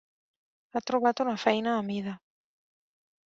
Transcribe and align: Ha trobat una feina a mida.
Ha 0.77 0.81
trobat 0.91 1.21
una 1.25 1.35
feina 1.43 1.75
a 1.81 1.85
mida. 1.91 2.15